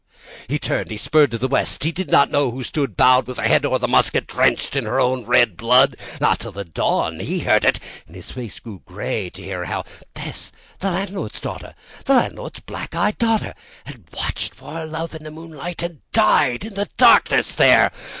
[0.47, 3.37] He turned, he spurred to the West; he did not know who stood Bowed, with
[3.37, 5.95] her head o'er the casement, drenched in her own red blood!
[6.19, 9.65] Not till the dawn did he hear it, and his face grew grey to hear
[9.65, 9.83] How
[10.15, 11.75] Bess, the landlord's daughter,
[12.05, 13.53] The landlord's black eyed daughter,
[13.85, 17.91] Had watched for her love in the moonlight, and died in the darkness there.